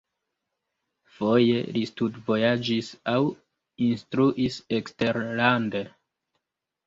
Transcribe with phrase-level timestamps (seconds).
[1.17, 3.19] Foje li studvojaĝis aŭ
[3.89, 5.83] instruis eksterlande.